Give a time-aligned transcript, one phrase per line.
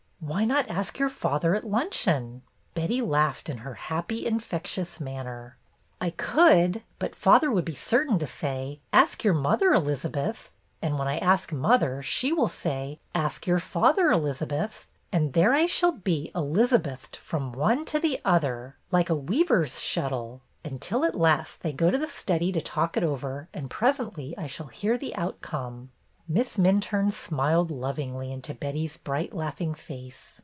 [0.31, 2.43] ''''Why not ask your father at luncheon?"
[2.75, 5.57] Betty laughed in her happy, infectious manner.
[5.99, 6.83] "I could.
[6.99, 11.51] But father would be certain to say, 'Ask your mother, Elizabeth.' And when I ask
[11.51, 17.51] mother, she will say, 'Ask your father, Elizabeth.' And there I shall be 'Elizabethed' from
[17.51, 22.07] one to the other like a weaver's shuttle, until at last they go to the
[22.07, 25.89] study to talk it over and presently I shall hear the outcome."
[26.27, 30.39] Miss Minturne smiled lovingly into Betty's bright, laughing face.